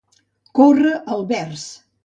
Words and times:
Córrer 0.59 0.95
el 1.17 1.23
vers. 1.35 1.71